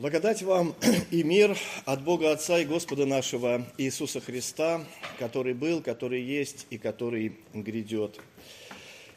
[0.00, 0.74] Благодать вам
[1.10, 4.82] и мир от Бога Отца и Господа нашего Иисуса Христа,
[5.18, 8.18] который был, который есть и который грядет.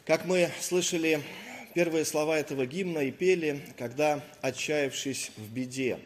[0.04, 1.22] Как мы слышали
[1.74, 6.00] первые слова этого гимна и пели, когда отчаявшись в беде.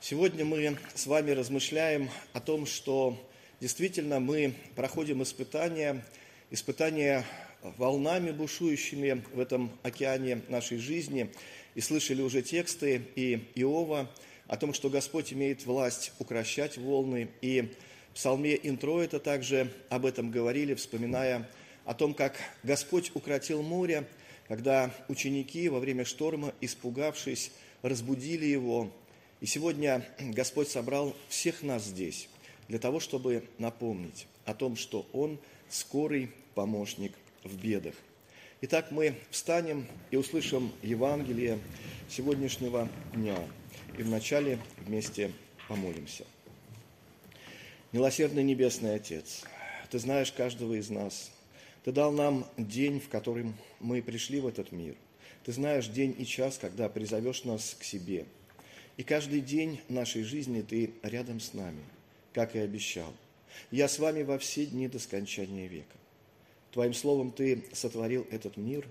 [0.00, 3.20] Сегодня мы с вами размышляем о том, что
[3.60, 6.04] действительно мы проходим испытания,
[6.52, 7.24] испытания
[7.64, 11.32] волнами бушующими в этом океане нашей жизни–
[11.78, 14.10] и слышали уже тексты и Иова
[14.48, 17.28] о том, что Господь имеет власть укращать волны.
[17.40, 17.72] И
[18.10, 21.48] в псалме интро это также об этом говорили, вспоминая
[21.84, 24.08] о том, как Господь укротил море,
[24.48, 28.90] когда ученики во время шторма, испугавшись, разбудили его.
[29.40, 32.28] И сегодня Господь собрал всех нас здесь
[32.66, 37.12] для того, чтобы напомнить о том, что Он скорый помощник
[37.44, 37.94] в бедах.
[38.60, 41.60] Итак, мы встанем и услышим Евангелие
[42.08, 43.38] сегодняшнего дня.
[43.96, 45.30] И вначале вместе
[45.68, 46.24] помолимся.
[47.92, 49.44] Милосердный Небесный Отец,
[49.92, 51.30] Ты знаешь каждого из нас.
[51.84, 54.96] Ты дал нам день, в котором мы пришли в этот мир.
[55.44, 58.26] Ты знаешь день и час, когда призовешь нас к себе.
[58.96, 61.84] И каждый день нашей жизни Ты рядом с нами,
[62.32, 63.14] как и обещал.
[63.70, 65.94] Я с вами во все дни до скончания века.
[66.72, 68.86] Твоим Словом Ты сотворил этот мир,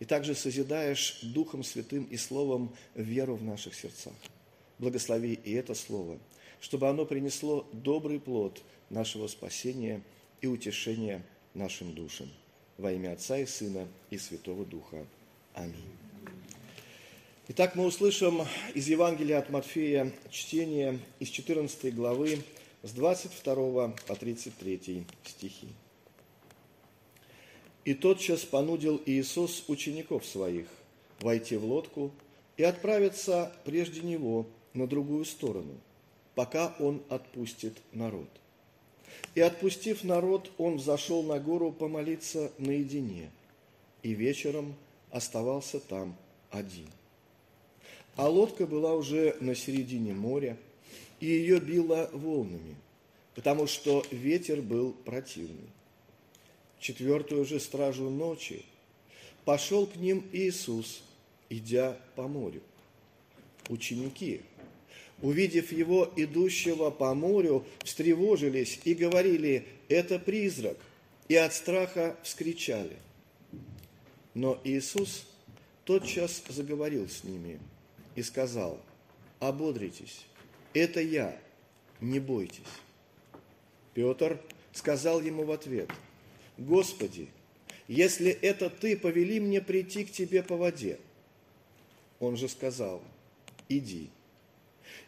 [0.00, 4.14] и также созидаешь Духом Святым и Словом веру в наших сердцах.
[4.78, 6.18] Благослови и это Слово,
[6.60, 10.02] чтобы оно принесло добрый плод нашего спасения
[10.40, 11.22] и утешения
[11.54, 12.28] нашим душам.
[12.78, 15.06] Во имя Отца и Сына и Святого Духа.
[15.54, 15.74] Аминь.
[17.48, 18.42] Итак, мы услышим
[18.74, 22.42] из Евангелия от Матфея чтение из 14 главы
[22.82, 25.68] с 22 по 33 стихи.
[27.84, 30.66] И тотчас понудил Иисус учеников своих
[31.20, 32.10] войти в лодку
[32.56, 35.74] и отправиться прежде него на другую сторону,
[36.34, 38.28] пока он отпустит народ.
[39.34, 43.30] И отпустив народ, он взошел на гору помолиться наедине,
[44.02, 44.74] и вечером
[45.10, 46.16] оставался там
[46.50, 46.88] один.
[48.16, 50.56] А лодка была уже на середине моря,
[51.20, 52.76] и ее било волнами,
[53.34, 55.70] потому что ветер был противный
[56.80, 58.64] четвертую же стражу ночи,
[59.44, 61.02] пошел к ним Иисус,
[61.48, 62.62] идя по морю.
[63.68, 64.40] Ученики,
[65.22, 70.78] увидев его, идущего по морю, встревожились и говорили, это призрак,
[71.28, 72.96] и от страха вскричали.
[74.34, 75.26] Но Иисус
[75.84, 77.60] тотчас заговорил с ними
[78.16, 78.80] и сказал,
[79.38, 80.24] ободритесь,
[80.72, 81.38] это я,
[82.00, 82.62] не бойтесь.
[83.94, 84.40] Петр
[84.72, 85.90] сказал ему в ответ–
[86.60, 87.30] Господи,
[87.88, 90.98] если это Ты, повели мне прийти к Тебе по воде.
[92.20, 93.02] Он же сказал,
[93.70, 94.10] иди.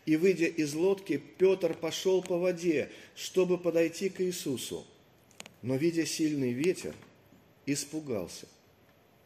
[0.07, 4.87] И, выйдя из лодки, Петр пошел по воде, чтобы подойти к Иисусу.
[5.61, 6.95] Но, видя сильный ветер,
[7.67, 8.49] испугался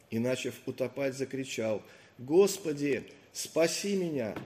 [0.09, 1.81] и, начав утопать, закричал,
[2.17, 4.37] «Господи, спаси меня!»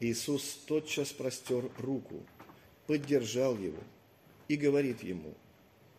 [0.00, 2.24] Иисус тотчас простер руку,
[2.86, 3.82] поддержал его
[4.48, 5.34] и говорит ему–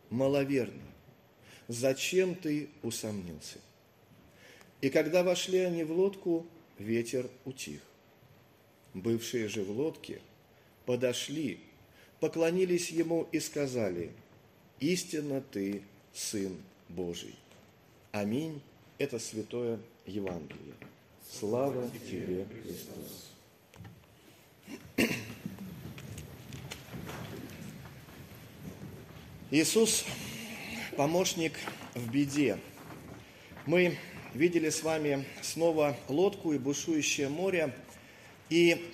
[0.10, 0.82] маловерный,
[1.68, 3.60] зачем ты усомнился?
[4.82, 6.46] И когда вошли они в лодку,
[6.78, 7.82] ветер утих.
[8.94, 10.22] Бывшие же в лодке
[10.86, 11.60] подошли,
[12.20, 14.12] поклонились ему и сказали,
[14.80, 16.56] «Истинно ты Сын
[16.90, 17.36] Божий».
[18.12, 18.62] Аминь.
[18.98, 20.74] Это святое Евангелие.
[21.32, 23.28] Слава тебе, Христос.
[29.50, 30.04] Иисус–
[30.98, 31.54] помощник
[31.96, 32.58] в беде.
[33.66, 33.98] Мы
[34.34, 37.74] видели с вами снова лодку и бушующее море.
[38.50, 38.92] И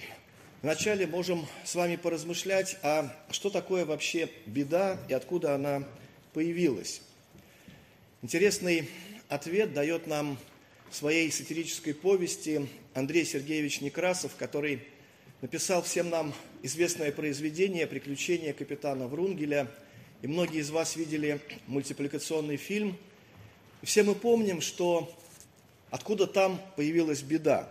[0.62, 5.88] вначале можем с вами поразмышлять, а что такое вообще беда и откуда она
[6.34, 7.02] появилась.
[8.22, 8.88] Интересный
[9.30, 10.38] ответ дает нам
[10.92, 14.84] в своей сатирической повести Андрей Сергеевич Некрасов, который
[15.42, 16.32] написал всем нам
[16.62, 19.68] известное произведение «Приключения капитана Врунгеля»,
[20.24, 22.98] и многие из вас видели мультипликационный фильм.
[23.84, 25.14] Все мы помним, что
[25.92, 27.68] откуда там появилась беда.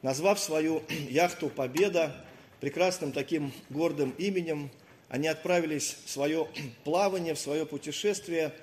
[0.00, 2.24] Назвав свою яхту «Победа»
[2.60, 4.70] прекрасным таким гордым именем,
[5.08, 6.46] они отправились в свое
[6.84, 8.54] плавание, в свое путешествие,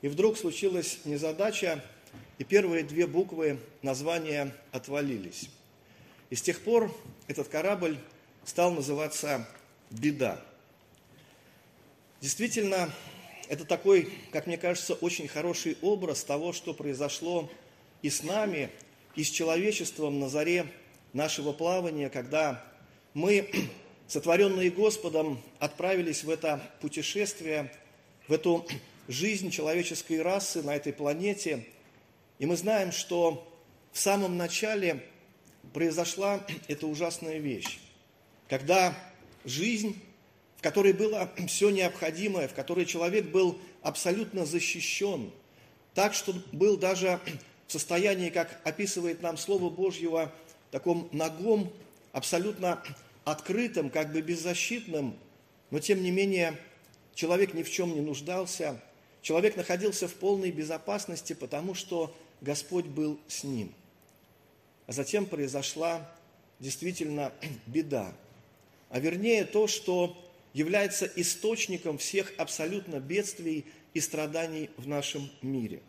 [0.00, 1.84] и вдруг случилась незадача,
[2.38, 5.50] и первые две буквы названия отвалились.
[6.30, 6.96] И с тех пор
[7.26, 7.98] этот корабль
[8.44, 9.44] стал называться
[9.90, 10.40] «Беда».
[12.24, 12.90] Действительно,
[13.50, 17.50] это такой, как мне кажется, очень хороший образ того, что произошло
[18.00, 18.70] и с нами,
[19.14, 20.72] и с человечеством на заре
[21.12, 22.64] нашего плавания, когда
[23.12, 23.50] мы,
[24.08, 27.70] сотворенные Господом, отправились в это путешествие,
[28.26, 28.66] в эту
[29.06, 31.66] жизнь человеческой расы на этой планете.
[32.38, 33.46] И мы знаем, что
[33.92, 35.04] в самом начале
[35.74, 37.80] произошла эта ужасная вещь,
[38.48, 38.96] когда
[39.44, 40.00] жизнь,
[40.64, 45.30] которой было все необходимое, в которой человек был абсолютно защищен,
[45.92, 47.20] так что был даже
[47.68, 50.32] в состоянии, как описывает нам Слово Божьего,
[50.70, 51.70] таком ногом,
[52.12, 52.82] абсолютно
[53.24, 55.18] открытым, как бы беззащитным,
[55.70, 56.58] но тем не менее
[57.14, 58.80] человек ни в чем не нуждался,
[59.20, 63.74] человек находился в полной безопасности, потому что Господь был с ним.
[64.86, 66.10] А затем произошла
[66.58, 67.32] действительно
[67.66, 68.14] беда,
[68.88, 70.23] а вернее то, что
[70.54, 75.82] является источником всех абсолютно бедствий и страданий в нашем мире.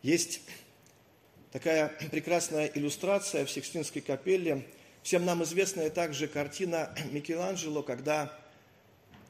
[0.00, 0.40] Есть
[1.52, 4.64] такая прекрасная иллюстрация в Сикстинской капелле.
[5.02, 8.32] Всем нам известная также картина Микеланджело, когда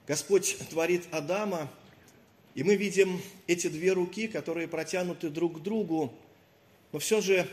[0.06, 1.70] Господь творит Адама,
[2.54, 6.12] и мы видим эти две руки, которые протянуты друг к другу,
[6.92, 7.46] но все же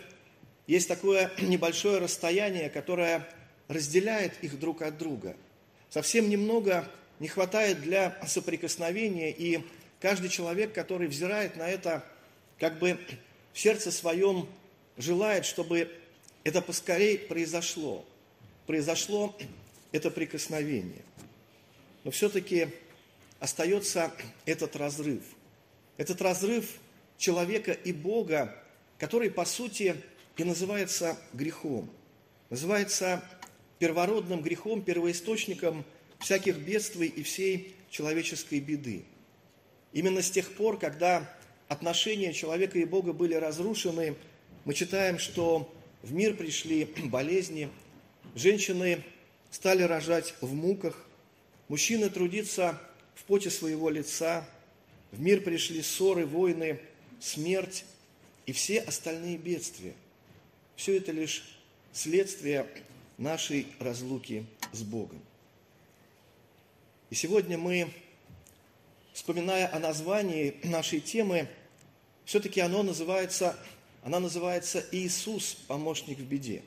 [0.67, 3.29] есть такое небольшое расстояние, которое
[3.67, 5.37] разделяет их друг от друга.
[5.89, 6.89] Совсем немного
[7.19, 9.63] не хватает для соприкосновения, и
[9.99, 12.03] каждый человек, который взирает на это,
[12.59, 12.99] как бы
[13.53, 14.47] в сердце своем
[14.97, 15.91] желает, чтобы
[16.43, 18.05] это поскорее произошло.
[18.67, 19.35] Произошло
[19.91, 21.03] это прикосновение.
[22.03, 22.69] Но все-таки
[23.39, 24.11] остается
[24.45, 25.23] этот разрыв.
[25.97, 26.69] Этот разрыв
[27.17, 28.55] человека и Бога,
[28.97, 29.95] который, по сути,
[30.37, 31.89] и называется грехом.
[32.49, 33.23] Называется
[33.79, 35.83] первородным грехом, первоисточником
[36.19, 39.03] всяких бедствий и всей человеческой беды.
[39.93, 41.29] Именно с тех пор, когда
[41.67, 44.15] отношения человека и Бога были разрушены,
[44.65, 47.69] мы читаем, что в мир пришли болезни,
[48.35, 49.03] женщины
[49.51, 51.05] стали рожать в муках,
[51.67, 52.79] мужчины трудиться
[53.13, 54.47] в поте своего лица,
[55.11, 56.79] в мир пришли ссоры, войны,
[57.19, 57.85] смерть
[58.45, 59.93] и все остальные бедствия.
[60.75, 61.57] Все это лишь
[61.93, 62.67] следствие
[63.17, 65.21] нашей разлуки с Богом.
[67.09, 67.89] И сегодня мы
[69.13, 71.47] вспоминая о названии нашей темы,
[72.25, 73.55] все-таки оно называется,
[74.03, 76.63] она называется Иисус, помощник в беде.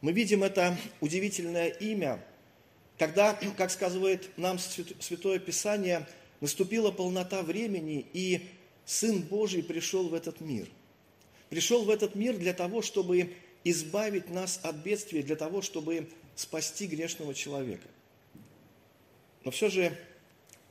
[0.00, 2.24] Мы видим это удивительное имя,
[2.98, 6.06] когда, как сказывает нам Святое Писание,
[6.40, 8.48] наступила полнота времени, и
[8.84, 10.68] Сын Божий пришел в этот мир.
[11.50, 13.34] Пришел в этот мир для того, чтобы
[13.70, 17.88] избавить нас от бедствия, для того, чтобы спасти грешного человека.
[19.44, 19.96] Но все же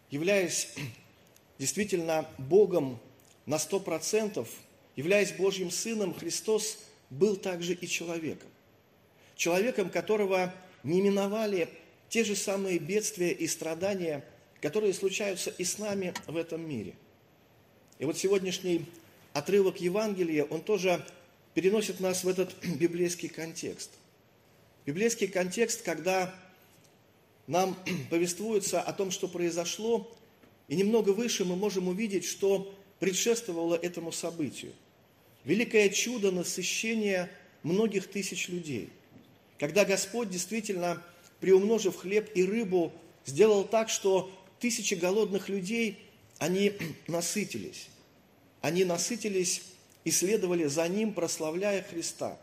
[0.09, 0.73] являясь
[1.59, 2.99] действительно Богом
[3.45, 4.49] на сто процентов,
[4.95, 6.79] являясь Божьим Сыном, Христос
[7.09, 8.49] был также и человеком.
[9.35, 10.53] Человеком, которого
[10.83, 11.69] не миновали
[12.09, 14.25] те же самые бедствия и страдания,
[14.61, 16.95] которые случаются и с нами в этом мире.
[17.99, 18.85] И вот сегодняшний
[19.33, 21.05] отрывок Евангелия, он тоже
[21.57, 23.89] переносит нас в этот библейский контекст.
[24.85, 26.31] Библейский контекст, когда
[27.47, 27.75] нам
[28.11, 30.15] повествуется о том, что произошло,
[30.67, 34.71] и немного выше мы можем увидеть, что предшествовало этому событию.
[35.45, 37.27] Великое чудо насыщения
[37.63, 38.91] многих тысяч людей.
[39.57, 41.01] Когда Господь действительно,
[41.39, 42.93] приумножив хлеб и рыбу,
[43.25, 45.97] сделал так, что тысячи голодных людей,
[46.37, 46.73] они
[47.07, 47.87] насытились.
[48.61, 49.63] Они насытились
[50.03, 52.37] и следовали за Ним, прославляя Христа.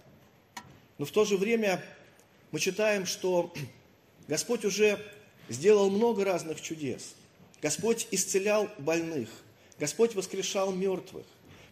[0.99, 1.83] Но в то же время
[2.51, 3.53] мы читаем, что
[4.29, 4.99] Господь уже
[5.49, 7.15] сделал много разных чудес.
[7.61, 9.29] Господь исцелял больных,
[9.79, 11.25] Господь воскрешал мертвых,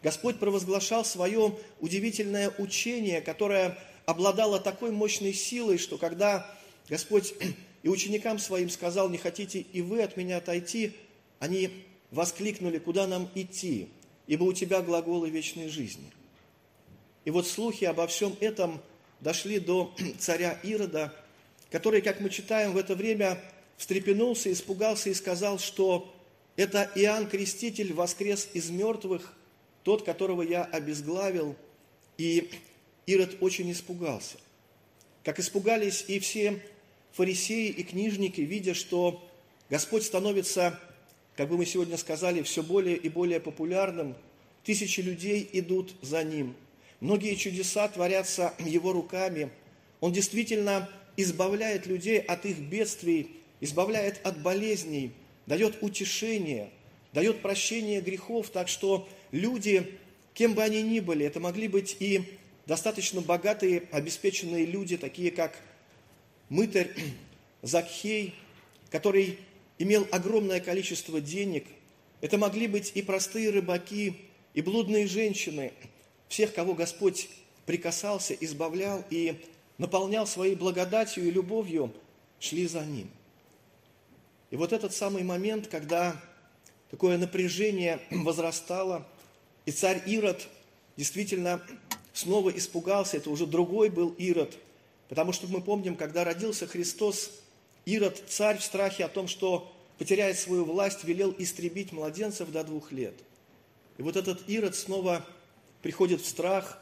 [0.02, 6.50] Господь провозглашал свое удивительное учение, которое обладало такой мощной силой, что когда
[6.88, 7.34] Господь
[7.82, 10.94] и ученикам своим сказал, не хотите и вы от меня отойти,
[11.38, 13.88] они воскликнули, куда нам идти,
[14.26, 16.10] ибо у тебя глаголы вечной жизни.
[17.24, 18.80] И вот слухи обо всем этом
[19.20, 21.14] дошли до царя Ирода,
[21.70, 23.40] который, как мы читаем в это время,
[23.76, 26.14] встрепенулся, испугался и сказал, что
[26.56, 29.34] это Иоанн Креститель воскрес из мертвых,
[29.84, 31.56] тот, которого я обезглавил,
[32.18, 32.50] и
[33.06, 34.36] Ирод очень испугался.
[35.24, 36.62] Как испугались и все
[37.12, 39.26] фарисеи и книжники, видя, что
[39.70, 40.78] Господь становится,
[41.36, 44.14] как бы мы сегодня сказали, все более и более популярным,
[44.64, 46.54] тысячи людей идут за Ним,
[47.00, 49.50] многие чудеса творятся Его руками,
[50.00, 55.12] Он действительно избавляет людей от их бедствий, избавляет от болезней,
[55.46, 56.70] дает утешение,
[57.12, 59.98] дает прощение грехов, так что люди,
[60.34, 65.58] кем бы они ни были, это могли быть и достаточно богатые, обеспеченные люди, такие как
[66.48, 66.90] мытарь
[67.62, 68.34] Закхей,
[68.90, 69.38] который
[69.82, 71.66] имел огромное количество денег.
[72.20, 74.16] Это могли быть и простые рыбаки,
[74.54, 75.72] и блудные женщины,
[76.28, 77.28] всех, кого Господь
[77.66, 79.40] прикасался, избавлял и
[79.78, 81.92] наполнял своей благодатью и любовью,
[82.38, 83.10] шли за Ним.
[84.50, 86.20] И вот этот самый момент, когда
[86.90, 89.08] такое напряжение возрастало,
[89.66, 90.46] и царь Ирод
[90.96, 91.60] действительно
[92.12, 94.56] снова испугался, это уже другой был Ирод,
[95.08, 97.41] потому что мы помним, когда родился Христос,
[97.84, 102.92] Ирод, царь в страхе о том, что потеряет свою власть, велел истребить младенцев до двух
[102.92, 103.14] лет.
[103.98, 105.26] И вот этот Ирод снова
[105.82, 106.78] приходит в страх,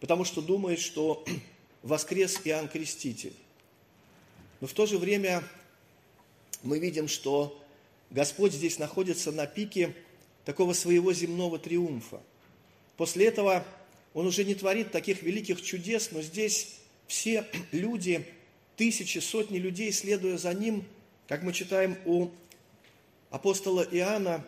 [0.00, 1.24] потому что думает, что
[1.82, 3.34] воскрес Иоанн Креститель.
[4.60, 5.42] Но в то же время
[6.62, 7.58] мы видим, что
[8.10, 9.94] Господь здесь находится на пике
[10.44, 12.20] такого своего земного триумфа.
[12.96, 13.64] После этого
[14.14, 18.26] Он уже не творит таких великих чудес, но здесь все люди,
[18.76, 20.84] тысячи, сотни людей, следуя за Ним,
[21.28, 22.30] как мы читаем у
[23.30, 24.44] апостола Иоанна,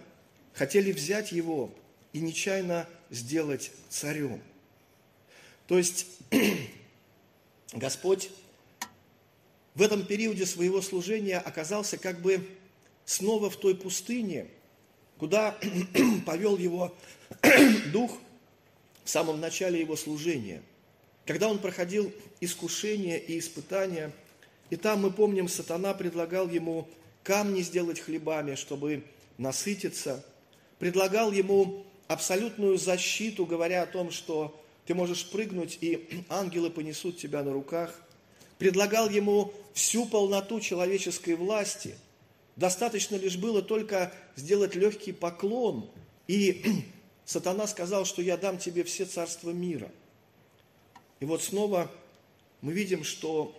[0.52, 1.70] хотели взять Его
[2.12, 4.40] и нечаянно сделать царем.
[5.66, 6.06] То есть
[7.72, 8.30] Господь
[9.74, 12.46] в этом периоде своего служения оказался как бы
[13.04, 14.46] снова в той пустыне,
[15.18, 15.58] куда
[16.26, 16.94] повел его
[17.92, 18.16] дух
[19.04, 20.62] в самом начале его служения,
[21.26, 24.12] когда он проходил искушения и испытания,
[24.70, 26.88] и там, мы помним, сатана предлагал ему
[27.22, 29.04] камни сделать хлебами, чтобы
[29.38, 30.24] насытиться,
[30.78, 37.42] предлагал ему абсолютную защиту, говоря о том, что ты можешь прыгнуть, и ангелы понесут тебя
[37.42, 38.00] на руках–
[38.58, 41.96] предлагал ему всю полноту человеческой власти.
[42.56, 45.90] Достаточно лишь было только сделать легкий поклон,
[46.28, 46.84] и
[47.24, 49.90] сатана сказал, что я дам тебе все царства мира.
[51.20, 51.90] И вот снова
[52.60, 53.54] мы видим, что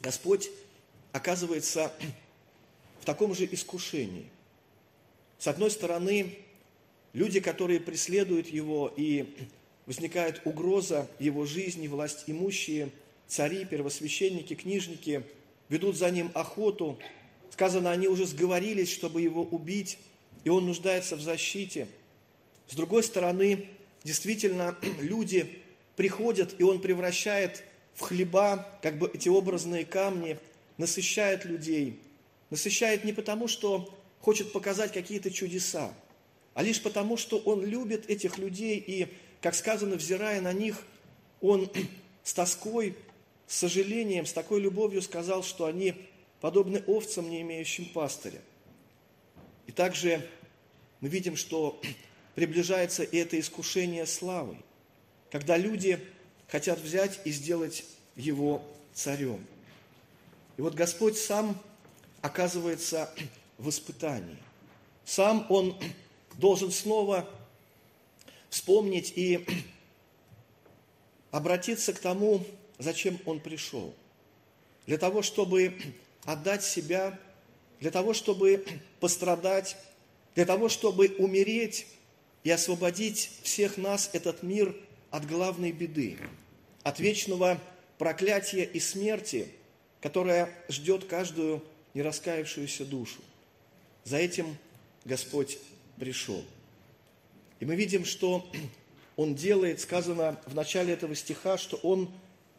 [0.00, 0.50] Господь
[1.12, 1.92] оказывается
[3.00, 4.28] в таком же искушении.
[5.38, 6.36] С одной стороны,
[7.12, 9.34] люди, которые преследуют Его, и
[9.86, 12.90] возникает угроза Его жизни, власть имущие–
[13.28, 15.22] цари, первосвященники, книжники
[15.68, 16.98] ведут за ним охоту.
[17.52, 19.98] Сказано, они уже сговорились, чтобы его убить,
[20.44, 21.86] и он нуждается в защите.
[22.68, 23.68] С другой стороны,
[24.02, 25.62] действительно, люди
[25.98, 30.38] приходят, и он превращает в хлеба, как бы эти образные камни,
[30.76, 31.98] насыщает людей.
[32.50, 35.92] Насыщает не потому, что хочет показать какие-то чудеса,
[36.54, 39.08] а лишь потому, что он любит этих людей, и,
[39.40, 40.84] как сказано, взирая на них,
[41.40, 41.68] он
[42.22, 42.94] с тоской
[43.48, 45.96] с сожалением, с такой любовью сказал, что они
[46.40, 48.40] подобны овцам, не имеющим пастыря.
[49.66, 50.24] И также
[51.00, 51.80] мы видим, что
[52.36, 54.58] приближается и это искушение славой,
[55.30, 55.98] когда люди
[56.48, 57.84] хотят взять и сделать
[58.16, 58.62] его
[58.94, 59.44] царем.
[60.56, 61.60] И вот Господь сам
[62.20, 63.12] оказывается
[63.58, 64.38] в испытании.
[65.04, 65.78] Сам Он
[66.34, 67.28] должен снова
[68.50, 69.46] вспомнить и
[71.30, 72.44] обратиться к тому,
[72.78, 73.94] зачем Он пришел.
[74.86, 75.74] Для того, чтобы
[76.24, 77.18] отдать себя,
[77.80, 78.64] для того, чтобы
[79.00, 79.76] пострадать,
[80.34, 81.86] для того, чтобы умереть
[82.42, 84.74] и освободить всех нас, этот мир,
[85.10, 86.18] от главной беды,
[86.82, 87.60] от вечного
[87.98, 89.48] проклятия и смерти,
[90.00, 91.62] которая ждет каждую
[91.94, 93.20] нераскаявшуюся душу.
[94.04, 94.56] За этим
[95.04, 95.58] Господь
[95.98, 96.44] пришел.
[97.60, 98.48] И мы видим, что
[99.16, 102.10] Он делает, сказано в начале этого стиха, что Он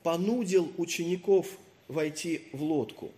[0.03, 1.47] понудил учеников
[1.87, 3.11] войти в лодку.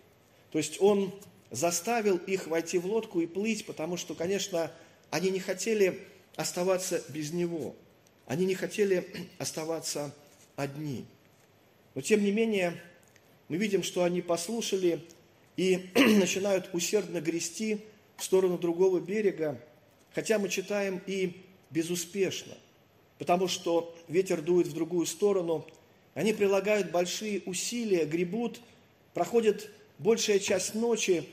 [0.52, 1.14] То есть он
[1.50, 4.72] заставил их войти в лодку и плыть, потому что, конечно,
[5.10, 6.00] они не хотели
[6.36, 7.76] оставаться без него.
[8.28, 10.14] Они не хотели оставаться
[10.56, 11.06] одни.
[11.96, 12.82] Но тем не менее,
[13.48, 15.06] мы видим, что они послушали
[15.58, 17.82] и начинают усердно грести
[18.18, 19.60] в сторону другого берега,
[20.14, 22.54] хотя мы читаем и безуспешно,
[23.18, 25.66] потому что ветер дует в другую сторону–
[26.14, 28.60] они прилагают большие усилия, гребут,
[29.14, 31.26] проходит большая часть ночи,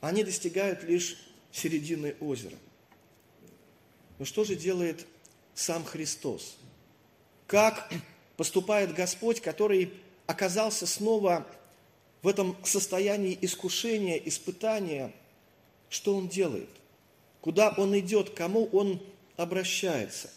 [0.00, 1.18] они достигают лишь
[1.50, 2.56] середины озера.
[4.18, 5.06] Но что же делает
[5.54, 6.56] сам Христос?
[7.46, 7.90] Как
[8.36, 9.92] поступает Господь, который
[10.26, 11.46] оказался снова
[12.22, 15.12] в этом состоянии искушения, испытания?
[15.88, 16.70] Что Он делает?
[17.40, 18.30] Куда Он идет?
[18.30, 19.02] Кому Он
[19.36, 20.30] обращается?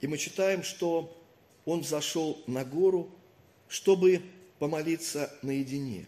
[0.00, 1.16] И мы читаем, что
[1.64, 3.10] он зашел на гору,
[3.68, 4.22] чтобы
[4.58, 6.06] помолиться наедине,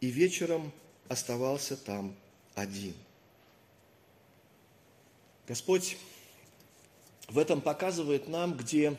[0.00, 0.72] и вечером
[1.08, 2.14] оставался там
[2.54, 2.94] один.
[5.46, 5.96] Господь
[7.28, 8.96] в этом показывает нам, где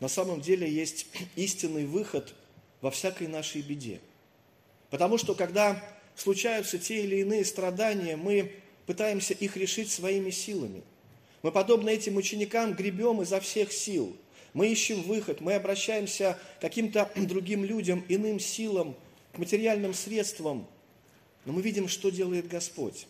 [0.00, 2.34] на самом деле есть истинный выход
[2.80, 4.00] во всякой нашей беде.
[4.90, 5.82] Потому что когда
[6.16, 8.52] случаются те или иные страдания, мы
[8.86, 10.82] пытаемся их решить своими силами.
[11.42, 14.16] Мы, подобно этим ученикам, гребем изо всех сил.
[14.52, 18.96] Мы ищем выход, мы обращаемся к каким-то другим людям, иным силам,
[19.32, 20.66] к материальным средствам.
[21.44, 23.06] Но мы видим, что делает Господь.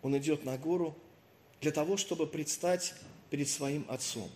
[0.00, 0.96] Он идет на гору
[1.60, 2.94] для того, чтобы предстать
[3.32, 4.30] перед своим Отцом.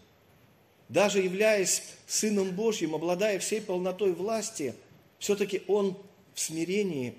[0.88, 4.74] Даже являясь Сыном Божьим, обладая всей полнотой власти,
[5.18, 5.98] все-таки Он
[6.32, 7.14] в смирении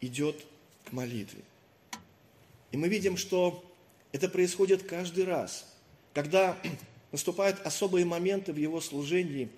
[0.00, 0.44] идет
[0.84, 1.42] к молитве.
[2.72, 3.64] И мы видим, что
[4.10, 5.72] это происходит каждый раз,
[6.12, 6.58] когда
[7.12, 9.48] наступают особые моменты в его служении.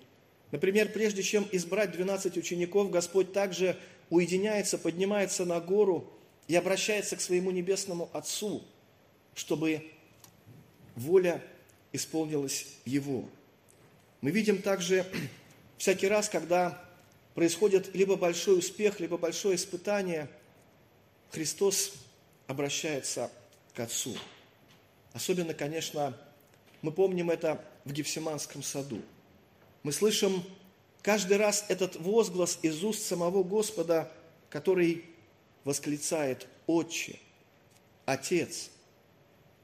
[0.51, 3.75] Например, прежде чем избрать 12 учеников, Господь также
[4.11, 6.07] уединяется, поднимается на гору
[6.47, 8.61] и обращается к своему небесному Отцу,
[9.33, 9.89] чтобы
[10.95, 11.41] воля
[11.95, 13.27] исполнилась Его.
[14.21, 15.05] Мы видим также
[15.77, 16.83] всякий раз, когда
[17.33, 20.29] происходит либо большой успех, либо большое испытание,
[21.31, 21.93] Христос
[22.47, 23.29] обращается
[23.73, 24.15] к Отцу.
[25.13, 26.17] Особенно, конечно,
[26.81, 29.01] мы помним это в Гефсиманском саду.
[29.83, 30.43] Мы слышим
[31.01, 34.11] каждый раз этот возглас из уст самого Господа,
[34.49, 35.05] который
[35.63, 37.19] восклицает «Отче»,
[38.05, 38.69] «Отец»,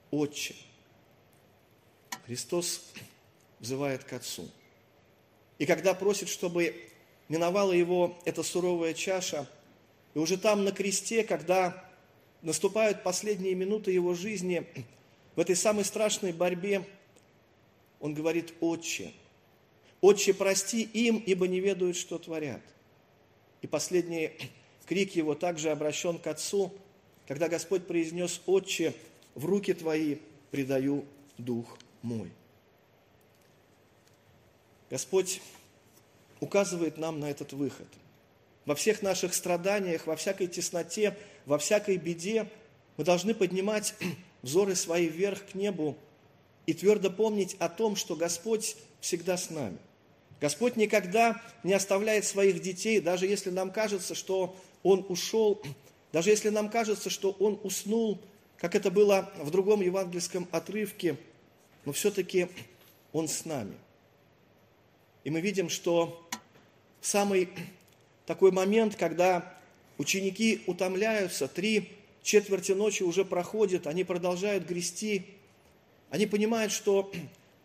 [0.09, 0.55] «Отче».
[2.25, 2.81] Христос
[3.59, 4.49] взывает к Отцу.
[5.57, 6.75] И когда просит, чтобы
[7.29, 9.47] миновала его эта суровая чаша,
[10.13, 11.85] и уже там на кресте, когда
[12.41, 14.65] наступают последние минуты его жизни,
[15.35, 16.85] в этой самой страшной борьбе,
[17.99, 19.13] он говорит, «Отче,
[20.01, 22.61] Отче, прости им, ибо не ведают, что творят».
[23.61, 24.31] И последний
[24.87, 26.73] крик его также обращен к Отцу,
[27.27, 28.95] когда Господь произнес, «Отче,
[29.35, 30.17] в руки Твои
[30.49, 31.05] предаю
[31.37, 32.31] Дух мой».
[34.89, 35.41] Господь
[36.41, 37.87] указывает нам на этот выход.
[38.65, 42.47] Во всех наших страданиях, во всякой тесноте, во всякой беде
[42.97, 43.95] мы должны поднимать
[44.41, 45.97] взоры свои вверх к небу
[46.65, 49.77] и твердо помнить о том, что Господь всегда с нами.
[50.41, 55.61] Господь никогда не оставляет своих детей, даже если нам кажется, что Он ушел,
[56.11, 58.19] даже если нам кажется, что Он уснул,
[58.57, 61.17] как это было в другом евангельском отрывке,
[61.85, 62.47] но все-таки
[63.13, 63.75] Он с нами.
[65.23, 66.27] И мы видим, что
[67.01, 67.49] самый
[68.25, 69.57] такой момент, когда
[69.97, 71.89] ученики утомляются, три
[72.23, 75.25] четверти ночи уже проходят, они продолжают грести,
[76.09, 77.11] они понимают, что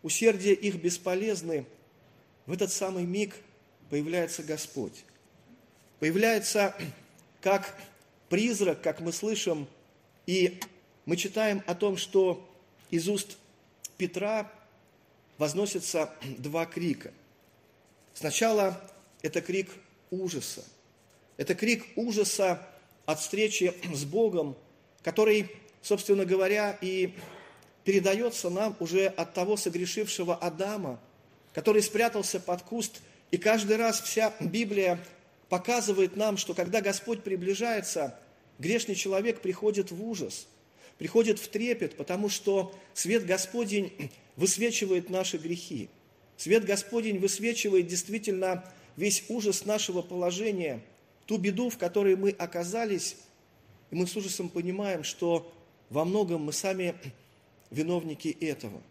[0.03, 1.65] усердие их бесполезны,
[2.47, 3.35] в этот самый миг
[3.91, 5.05] появляется Господь.
[5.99, 6.75] Появляется
[7.41, 7.79] как
[8.29, 9.67] призрак, как мы слышим,
[10.27, 10.61] и
[11.07, 12.49] мы читаем о том, что
[12.91, 13.37] из уст
[13.97, 14.51] Петра
[15.39, 17.13] возносятся два крика.
[18.15, 18.81] Сначала
[19.23, 19.71] это крик
[20.11, 20.65] ужаса.
[21.37, 22.67] Это крик ужаса
[23.05, 24.57] от встречи с Богом,
[25.03, 25.51] который,
[25.83, 27.15] собственно говоря, и
[27.85, 30.99] передается нам уже от того согрешившего Адама,
[31.53, 33.01] который спрятался под куст.
[33.31, 34.99] И каждый раз вся Библия
[35.49, 38.19] показывает нам, что когда Господь приближается,
[38.59, 40.49] грешный человек приходит в ужас,
[40.99, 45.89] приходит в трепет, потому что свет Господень высвечивает наши грехи.
[46.37, 48.65] Свет Господень высвечивает действительно
[48.97, 50.83] весь ужас нашего положения,
[51.27, 53.17] ту беду, в которой мы оказались,
[53.91, 55.53] и мы с ужасом понимаем, что
[55.91, 56.95] во многом мы сами
[57.71, 58.83] виновники этого.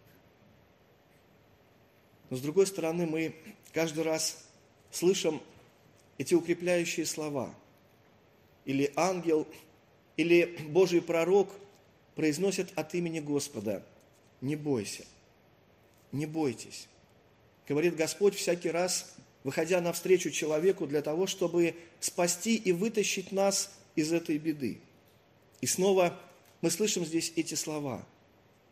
[2.29, 3.35] Но с другой стороны, мы
[3.71, 4.47] каждый раз
[4.91, 5.41] слышим
[6.17, 7.53] эти укрепляющие слова.
[8.65, 9.47] Или ангел,
[10.17, 11.49] или Божий пророк
[12.15, 13.84] произносят от имени Господа,
[14.41, 15.06] не бойся,
[16.12, 16.88] не бойтесь.
[17.67, 24.12] Говорит Господь всякий раз, выходя навстречу человеку для того, чтобы спасти и вытащить нас из
[24.12, 24.80] этой беды.
[25.62, 26.19] И снова
[26.62, 28.06] мы слышим здесь эти слова.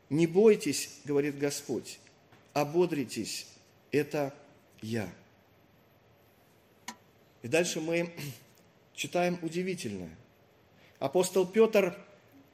[0.10, 2.00] «Не бойтесь,— говорит Господь,—
[2.54, 3.48] ободритесь,
[3.92, 4.34] это
[4.82, 5.10] я».
[7.42, 8.12] И дальше мы
[8.94, 10.16] читаем удивительное.
[11.00, 11.98] Апостол Петр,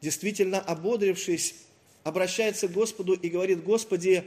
[0.01, 1.55] действительно ободрившись,
[2.03, 4.23] обращается к Господу и говорит, «Господи,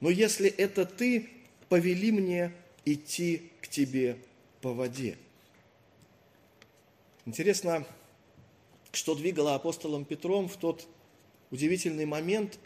[0.00, 1.28] но если это Ты,
[1.68, 2.52] повели мне
[2.84, 4.18] идти к тебе
[4.60, 5.16] по воде.
[7.26, 7.86] Интересно,
[8.92, 10.86] что двигало апостолом Петром в тот
[11.50, 12.58] удивительный момент.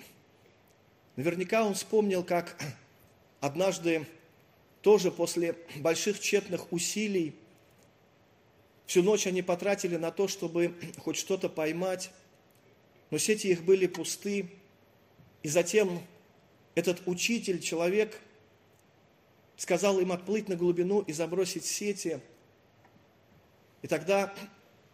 [1.17, 2.61] Наверняка он вспомнил, как
[3.41, 4.07] однажды
[4.83, 7.35] тоже после больших тщетных усилий
[8.87, 12.11] всю ночь они потратили на то, чтобы хоть что-то поймать,
[13.11, 14.51] но сети их были пусты,
[15.43, 16.01] и затем
[16.75, 18.21] этот учитель, человек,
[19.57, 22.21] сказал им отплыть на глубину и забросить сети.
[23.83, 24.33] И тогда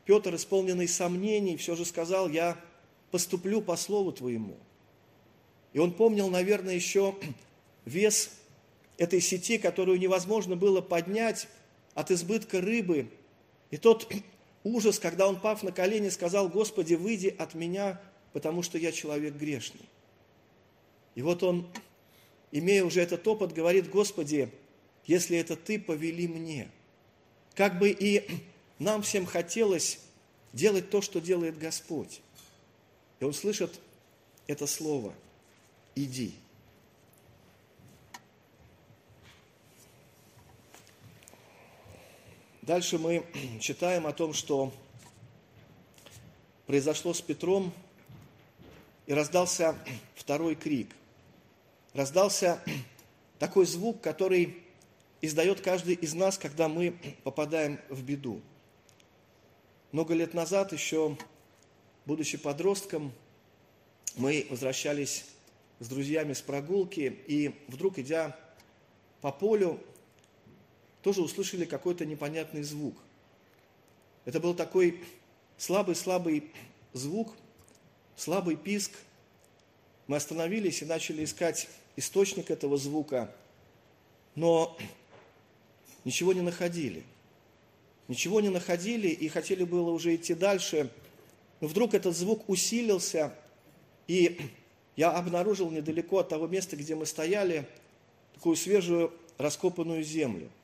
[0.05, 2.59] Петр, исполненный сомнений, все же сказал, я
[3.11, 4.57] поступлю по слову твоему.
[5.73, 7.15] И он помнил, наверное, еще
[7.85, 8.31] вес
[8.97, 11.49] этой сети, которую невозможно было поднять
[11.95, 13.09] от избытка рыбы.
[13.71, 14.11] И тот
[14.65, 18.01] ужас, когда он, пав на колени, сказал, Господи, выйди от меня,
[18.33, 19.89] потому что я человек грешный.
[21.15, 21.69] И вот он,
[22.51, 24.51] имея уже этот опыт, говорит, Господи,
[25.07, 26.69] если это Ты, повели мне.
[27.55, 28.27] Как бы и
[28.81, 30.01] нам всем хотелось
[30.53, 32.21] делать то, что делает Господь.
[33.21, 33.79] И он слышит
[34.47, 35.15] это слово
[35.95, 36.35] «иди».
[42.67, 43.27] Дальше мы
[43.61, 44.73] читаем о том, что
[46.67, 47.75] произошло с Петром,
[49.07, 49.77] и раздался
[50.15, 50.89] второй крик.
[51.93, 52.59] Раздался
[53.39, 54.63] такой звук, который
[55.21, 58.41] издает каждый из нас, когда мы попадаем в беду.
[59.93, 61.19] Много лет назад, еще
[62.07, 63.13] будучи подростком,
[64.17, 65.27] мы возвращались
[65.81, 68.35] с друзьями с прогулки, и вдруг, идя
[69.21, 69.79] по полю,
[71.05, 72.97] тоже услышали какой-то непонятный звук.
[74.25, 75.05] Это был такой
[75.59, 76.51] слабый-слабый
[76.95, 77.35] звук,
[78.17, 78.93] слабый писк.
[80.07, 83.31] Мы остановились и начали искать источник этого звука,
[84.35, 84.79] но
[86.07, 87.05] ничего не находили.
[88.09, 90.91] Ничего не находили и хотели было уже идти дальше,
[91.61, 93.35] но вдруг этот звук усилился,
[94.07, 94.41] и
[94.97, 97.69] я обнаружил недалеко от того места, где мы стояли,
[98.33, 100.51] такую свежую раскопанную землю–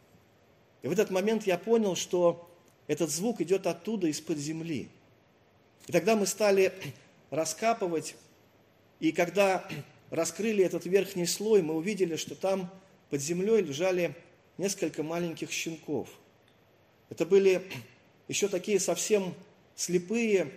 [0.83, 2.49] и в этот момент я понял, что
[2.87, 4.89] этот звук идет оттуда, из-под земли.
[5.87, 6.73] И тогда мы стали
[7.31, 8.17] раскапывать,
[8.99, 9.67] и когда
[10.11, 12.71] раскрыли этот верхний слой, мы увидели, что там
[13.11, 14.15] под землей лежали
[14.59, 16.09] несколько маленьких щенков.
[17.09, 17.63] Это были
[18.29, 19.35] еще такие совсем
[19.75, 20.53] слепые,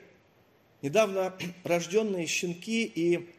[0.81, 1.33] недавно
[1.63, 3.29] рожденные щенки, и,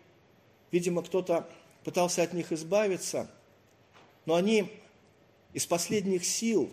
[0.70, 1.48] видимо, кто-то
[1.84, 3.30] пытался от них избавиться,
[4.24, 4.70] но они
[5.54, 6.70] из последних сил,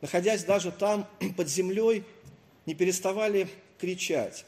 [0.00, 2.04] находясь даже там под землей,
[2.66, 4.44] не переставали кричать,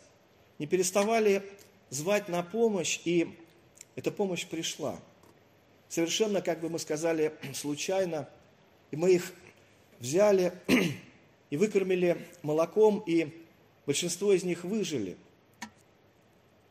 [0.59, 1.43] не переставали
[1.91, 3.39] звать на помощь, и
[3.95, 4.99] эта помощь пришла.
[5.89, 8.29] Совершенно, как бы мы сказали, случайно.
[8.91, 9.33] И мы их
[10.01, 10.53] взяли
[11.51, 13.29] и выкормили молоком, и
[13.87, 15.17] большинство из них выжили.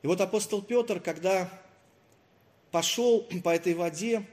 [0.02, 1.49] И вот апостол Петр, когда
[2.71, 4.25] пошел по этой воде,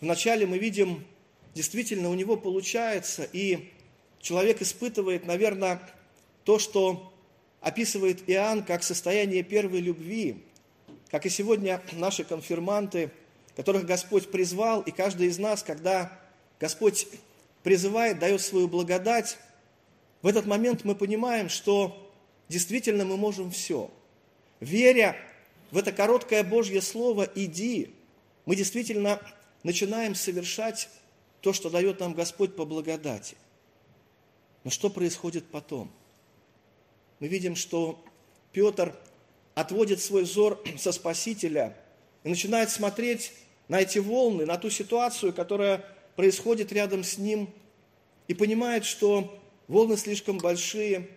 [0.00, 1.04] вначале мы видим
[1.56, 3.72] действительно у него получается, и
[4.20, 5.80] человек испытывает, наверное,
[6.44, 7.14] то, что
[7.62, 10.44] описывает Иоанн как состояние первой любви,
[11.10, 13.10] как и сегодня наши конфирманты,
[13.56, 16.12] которых Господь призвал, и каждый из нас, когда
[16.60, 17.08] Господь
[17.62, 19.38] призывает, дает свою благодать,
[20.20, 22.12] в этот момент мы понимаем, что
[22.50, 23.90] действительно мы можем все.
[24.60, 25.16] Веря
[25.70, 27.94] в это короткое Божье Слово «иди»,
[28.44, 29.22] мы действительно
[29.62, 30.90] начинаем совершать
[31.46, 33.36] то, что дает нам Господь по благодати.
[34.64, 35.92] Но что происходит потом?
[37.20, 38.04] Мы видим, что
[38.50, 38.96] Петр
[39.54, 41.76] отводит свой взор со Спасителя
[42.24, 43.32] и начинает смотреть
[43.68, 45.84] на эти волны, на ту ситуацию, которая
[46.16, 47.48] происходит рядом с ним,
[48.26, 51.08] и понимает, что волны слишком большие,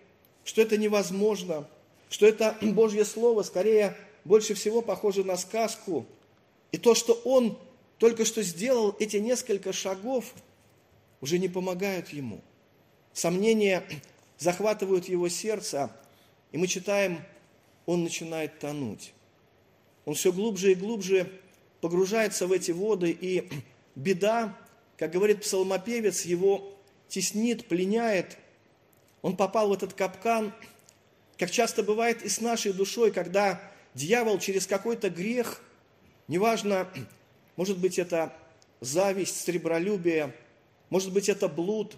[0.44, 1.68] что это невозможно,
[2.08, 6.06] что это Божье Слово скорее больше всего похоже на сказку.
[6.72, 7.58] И то, что он
[8.00, 10.34] только что сделал эти несколько шагов,
[11.22, 12.42] уже не помогают ему.
[13.14, 13.84] Сомнения
[14.40, 15.92] захватывают его сердце,
[16.52, 17.22] и мы читаем,
[17.86, 19.14] он начинает тонуть.
[20.06, 21.30] Он все глубже и глубже
[21.82, 23.50] погружается в эти воды, и
[23.96, 24.58] беда,
[24.98, 26.74] как говорит псалмопевец, его
[27.10, 28.38] теснит, пленяет.
[29.22, 30.54] Он попал в этот капкан,
[31.38, 33.62] как часто бывает и с нашей душой, когда
[33.94, 35.62] дьявол через какой-то грех,
[36.30, 36.88] неважно,
[37.60, 38.34] может быть, это
[38.80, 40.34] зависть, сребролюбие,
[40.90, 41.98] может быть, это блуд,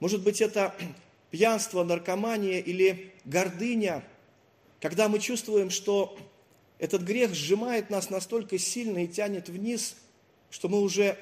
[0.00, 0.74] может быть, это
[1.30, 4.02] пьянство, наркомания или гордыня,
[4.80, 6.18] когда мы чувствуем, что
[6.80, 9.94] этот грех сжимает нас настолько сильно и тянет вниз,
[10.50, 11.16] что мы уже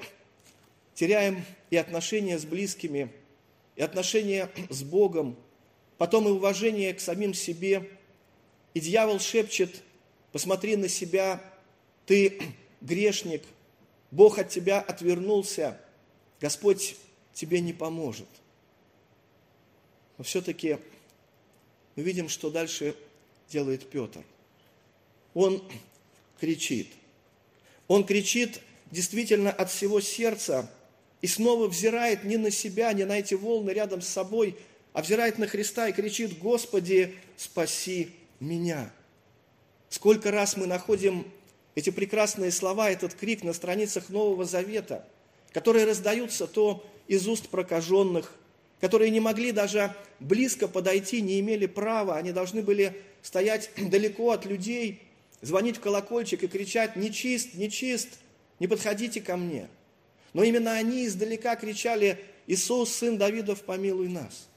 [0.94, 3.12] теряем и отношения с близкими,
[3.77, 5.37] и отношения с Богом,
[5.99, 7.90] потом и уважение к самим себе.
[8.73, 9.83] И дьявол шепчет,
[10.33, 11.38] посмотри на себя,
[12.07, 12.40] ты
[12.81, 13.42] грешник,
[14.14, 15.77] Бог от тебя отвернулся,
[16.40, 16.96] Господь
[17.33, 18.29] тебе не поможет.
[20.18, 20.79] Но все-таки
[21.96, 22.94] мы видим, что дальше
[23.50, 24.22] делает Петр.
[25.35, 25.61] Он
[26.38, 26.92] кричит.
[27.88, 28.61] Он кричит
[28.92, 30.70] действительно от всего сердца,
[31.20, 34.57] и снова взирает не на себя, не на эти волны рядом с собой,
[34.92, 38.92] а взирает на Христа и кричит, «Господи, спаси меня!»
[39.88, 41.27] Сколько раз мы находим
[41.74, 45.06] эти прекрасные слова, этот крик на страницах Нового Завета,
[45.52, 48.34] которые раздаются то из уст прокаженных,
[48.80, 54.44] которые не могли даже близко подойти, не имели права, они должны были стоять далеко от
[54.44, 55.02] людей,
[55.40, 58.08] звонить в колокольчик и кричать «Нечист, нечист,
[58.58, 59.68] не подходите ко мне».
[60.32, 64.48] Но именно они издалека кричали «Иисус, Сын Давидов, помилуй нас».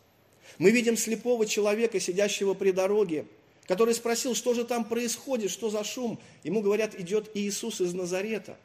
[0.58, 3.26] Мы видим слепого человека, сидящего при дороге,
[3.68, 6.20] который спросил, что же там происходит, что за шум.
[6.44, 8.58] Ему говорят, идет Иисус из Назарета.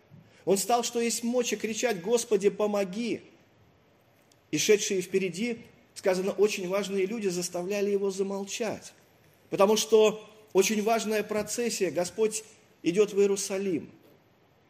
[0.44, 3.20] Он стал, что есть мочи, кричать, Господи, помоги.
[4.50, 5.58] И шедшие впереди,
[5.94, 8.92] сказано, очень важные люди заставляли его замолчать.
[9.50, 12.44] Потому что очень важная процессия, Господь
[12.82, 13.90] идет в Иерусалим.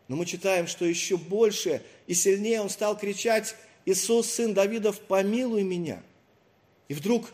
[0.08, 5.62] Но мы читаем, что еще больше и сильнее он стал кричать, Иисус, сын Давидов, помилуй
[5.62, 6.02] меня.
[6.88, 7.32] И вдруг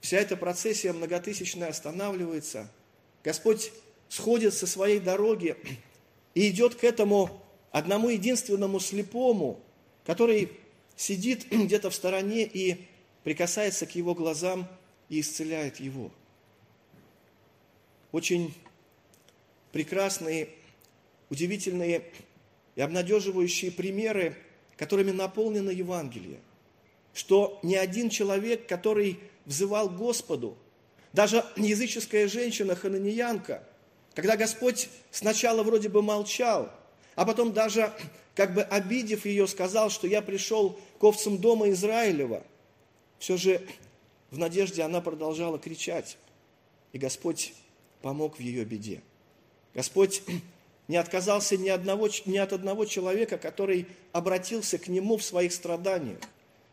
[0.00, 2.70] вся эта процессия многотысячная останавливается.
[3.24, 3.72] Господь
[4.08, 5.56] сходит со своей дороги
[6.34, 9.60] и идет к этому одному единственному слепому,
[10.04, 10.52] который
[10.96, 12.86] сидит где-то в стороне и
[13.24, 14.66] прикасается к его глазам
[15.08, 16.10] и исцеляет его.
[18.12, 18.54] Очень
[19.72, 20.48] прекрасные,
[21.28, 22.04] удивительные
[22.74, 24.36] и обнадеживающие примеры,
[24.76, 26.38] которыми наполнено Евангелие.
[27.12, 30.56] Что ни один человек, который взывал Господу,
[31.12, 33.64] даже языческая женщина Хананиянка,
[34.14, 36.70] когда Господь сначала вроде бы молчал,
[37.16, 37.92] а потом даже
[38.34, 42.44] как бы обидев ее, сказал, что я пришел к овцам дома Израилева,
[43.18, 43.66] все же
[44.30, 46.18] в надежде она продолжала кричать,
[46.92, 47.54] и Господь
[48.02, 49.00] помог в ее беде.
[49.74, 50.22] Господь
[50.88, 56.18] не отказался ни, одного, ни от одного человека, который обратился к Нему в своих страданиях,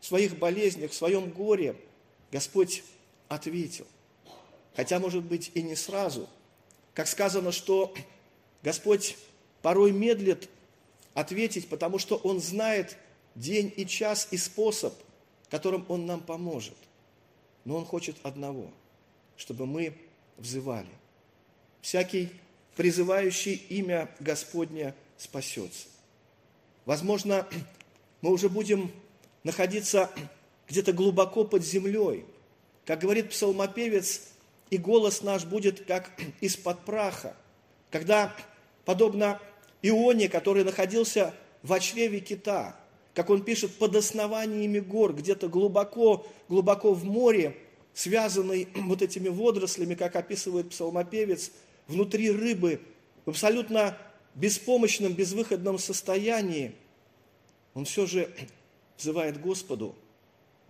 [0.00, 1.74] в своих болезнях, в своем горе.
[2.32, 2.82] Господь
[3.28, 3.86] ответил.
[4.74, 6.28] Хотя, может быть, и не сразу.
[6.94, 7.94] Как сказано, что
[8.62, 9.16] Господь
[9.62, 10.48] порой медлит
[11.14, 12.96] ответить, потому что Он знает
[13.34, 14.94] день и час и способ,
[15.50, 16.76] которым Он нам поможет.
[17.64, 18.70] Но Он хочет одного,
[19.36, 19.96] чтобы мы
[20.36, 20.90] взывали–
[21.86, 22.32] всякий
[22.74, 25.86] призывающий имя Господня спасется.
[26.84, 27.46] Возможно,
[28.22, 28.90] мы уже будем
[29.44, 30.10] находиться
[30.68, 32.24] где-то глубоко под землей.
[32.84, 34.22] Как говорит псалмопевец,
[34.70, 37.36] и голос наш будет как из-под праха,
[37.90, 38.34] когда,
[38.84, 39.40] подобно
[39.82, 42.76] Ионе, который находился в чреве кита,
[43.14, 47.56] как он пишет, под основаниями гор, где-то глубоко, глубоко в море,
[47.94, 51.50] связанный вот этими водорослями, как описывает псалмопевец–
[51.86, 52.80] внутри рыбы,
[53.24, 53.96] в абсолютно
[54.34, 56.74] беспомощном, безвыходном состоянии,
[57.74, 58.30] он все же
[58.98, 59.94] взывает Господу,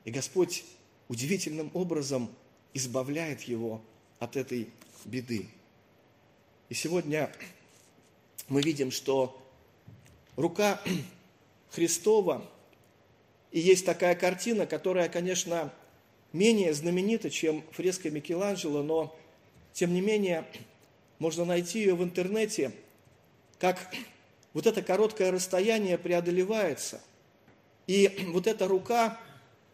[0.07, 0.65] и Господь
[1.09, 2.31] удивительным образом
[2.73, 3.83] избавляет его
[4.21, 4.71] от этой
[5.05, 5.49] беды.
[6.69, 7.31] И сегодня
[8.49, 9.43] мы видим, что
[10.37, 10.81] рука
[11.71, 12.49] Христова,
[13.51, 15.73] и есть такая картина, которая, конечно,
[16.33, 19.19] менее знаменита, чем фреска Микеланджело, но,
[19.73, 20.47] тем не менее,
[21.19, 22.71] можно найти ее в интернете,
[23.59, 23.93] как
[24.53, 27.01] вот это короткое расстояние преодолевается.
[27.89, 29.19] И вот эта рука,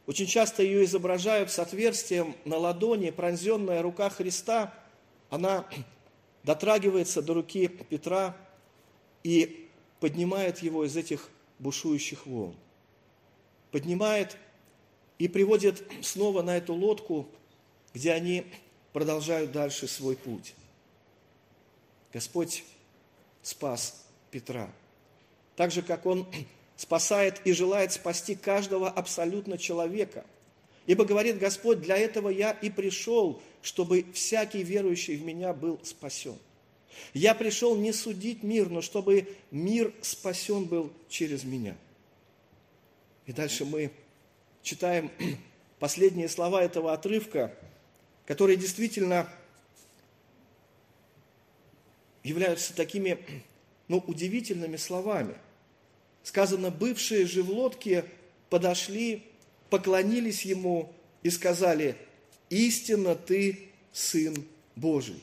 [0.07, 4.75] очень часто ее изображают с отверстием на ладони, пронзенная рука Христа,
[5.31, 5.67] она
[6.43, 8.37] дотрагивается до руки Петра
[9.23, 9.69] и
[10.01, 12.57] поднимает его из этих бушующих волн.
[13.71, 14.37] Поднимает
[15.19, 17.29] и приводит снова на эту лодку,
[17.95, 18.47] где они
[18.93, 20.55] продолжают дальше свой путь.
[22.13, 22.65] Господь
[23.43, 24.71] спас Петра.
[25.57, 26.27] Так же, как Он
[26.83, 30.27] спасает и желает спасти каждого абсолютно человека.
[30.87, 36.37] Ибо говорит Господь, для этого я и пришел, чтобы всякий верующий в меня был спасен.
[37.15, 41.77] Я пришел не судить мир, но чтобы мир спасен был через меня.
[43.27, 43.93] И дальше мы
[44.65, 45.09] читаем
[45.79, 47.57] последние слова этого отрывка,
[48.27, 49.33] которые действительно
[52.25, 53.25] являются такими
[53.87, 55.37] ну, удивительными словами.
[56.23, 58.05] Сказано, бывшие же в лодке
[58.51, 59.25] подошли,
[59.71, 61.97] поклонились ему и сказали,
[62.51, 64.45] истинно ты Сын
[64.77, 65.23] Божий.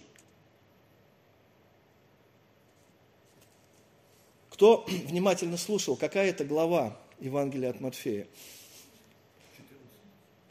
[4.49, 8.27] Кто внимательно слушал, какая это глава Евангелия от Матфея?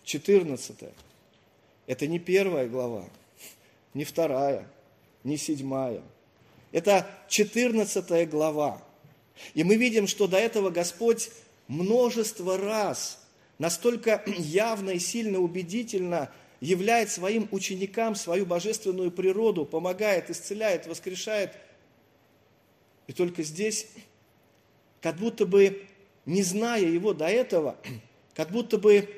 [0.05, 0.77] 14.
[1.87, 3.09] Это не первая глава,
[3.93, 4.67] не вторая,
[5.25, 6.03] не седьмая–
[6.73, 8.83] это 14 глава.
[9.55, 11.31] И мы видим, что до этого Господь
[11.67, 13.21] множество раз
[13.59, 21.53] настолько явно и сильно убедительно являет своим ученикам свою божественную природу, помогает, исцеляет, воскрешает.
[23.07, 23.87] И только здесь,
[25.01, 25.87] как будто бы
[26.27, 27.77] не зная его до этого,
[28.35, 29.09] как будто бы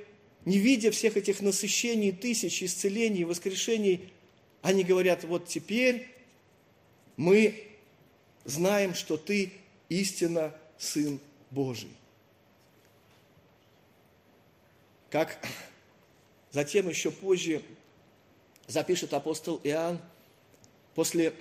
[0.44, 4.10] не видя всех этих насыщений, тысяч исцелений, воскрешений,
[4.62, 6.06] они говорят, вот теперь
[7.16, 7.62] мы
[8.44, 9.52] знаем, что ты
[9.90, 11.90] истинно Сын Божий.
[15.10, 15.44] Как
[16.52, 17.62] затем еще позже
[18.66, 20.00] запишет апостол Иоанн,
[20.94, 21.34] после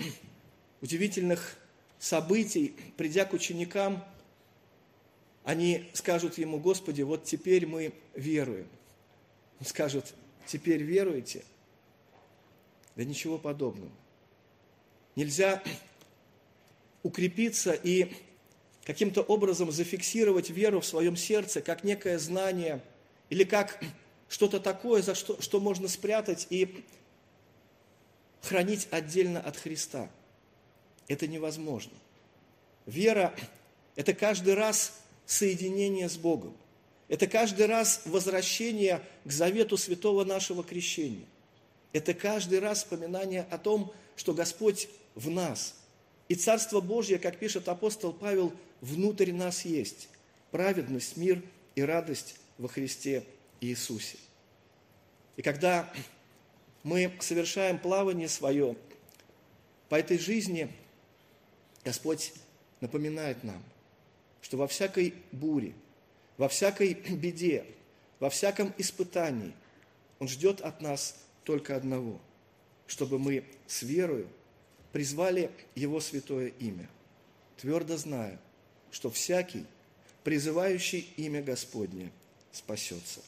[0.81, 1.57] удивительных
[1.99, 4.03] событий, придя к ученикам,
[5.43, 8.67] они скажут ему, Господи, вот теперь мы веруем.
[9.59, 10.13] Он скажет,
[10.45, 11.43] теперь веруете?
[12.95, 13.91] Да ничего подобного.
[15.15, 15.62] Нельзя
[17.03, 18.13] укрепиться и
[18.89, 22.82] каким-то образом зафиксировать веру в своем сердце, как некое знание–
[23.30, 23.82] или как
[24.28, 26.84] что-то такое, за что, что можно спрятать и
[28.41, 30.10] хранить отдельно от Христа.
[31.08, 31.93] Это невозможно.
[32.86, 33.34] Вера–
[33.95, 36.56] это каждый раз соединение с Богом.
[37.08, 41.25] Это каждый раз возвращение к завету святого нашего крещения.
[41.91, 45.75] Это каждый раз вспоминание о том, что Господь в нас.
[46.28, 50.09] И Царство Божье, как пишет апостол Павел, внутрь нас есть.
[50.51, 51.41] Праведность, мир
[51.75, 53.23] и радость во Христе
[53.61, 54.17] Иисусе.
[55.35, 55.91] И когда
[56.83, 58.75] мы совершаем плавание свое
[59.89, 60.71] по этой жизни,
[61.83, 62.33] Господь
[62.81, 63.63] напоминает нам,
[64.41, 65.73] что во всякой буре,
[66.37, 67.65] во всякой беде,
[68.19, 69.53] во всяком испытании
[70.19, 72.19] Он ждет от нас только одного,
[72.87, 74.27] чтобы мы с верою
[74.91, 76.89] призвали Его святое имя,
[77.57, 78.39] твердо зная,
[78.91, 79.65] что всякий,
[80.23, 82.12] призывающий имя Господне–
[82.52, 83.21] спасется.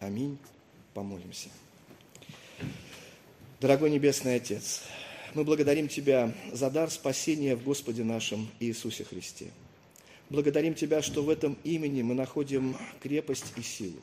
[0.00, 0.38] Аминь.
[0.94, 1.48] Помолимся.
[3.60, 4.82] Дорогой Небесный Отец,
[5.34, 9.46] мы благодарим Тебя за дар спасения в Господе нашем Иисусе Христе.
[10.30, 14.00] Благодарим Тебя, что в этом имени мы находим крепость и силу.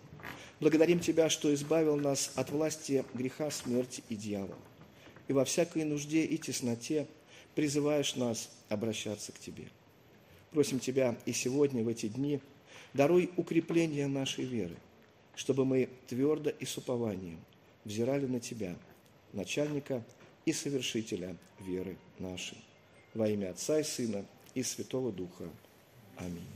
[0.59, 4.57] Благодарим Тебя, что избавил нас от власти греха, смерти и дьявола.
[5.27, 7.07] И во всякой нужде и тесноте
[7.55, 9.65] призываешь нас обращаться к Тебе.
[10.55, 12.39] Просим Тебя и сегодня, в эти дни–
[12.93, 14.77] Даруй укрепление нашей веры,
[15.35, 17.41] чтобы мы твердо и с упованием
[17.83, 18.73] взирали на Тебя,
[19.33, 20.01] начальника
[20.45, 22.57] и совершителя веры нашей.
[23.13, 25.49] Во имя Отца и Сына и Святого Духа.
[26.15, 26.54] Аминь.